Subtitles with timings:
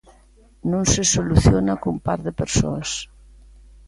[0.71, 2.89] Non se soluciona cun par de persoas.